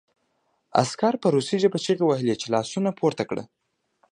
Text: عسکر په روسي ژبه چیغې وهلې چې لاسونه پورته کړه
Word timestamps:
عسکر 0.81 1.13
په 1.21 1.27
روسي 1.35 1.57
ژبه 1.63 1.77
چیغې 1.85 2.03
وهلې 2.07 2.35
چې 2.41 2.47
لاسونه 2.53 2.89
پورته 2.99 3.23
کړه 3.29 3.43